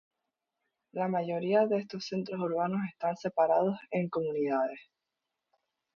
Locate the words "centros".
2.07-2.41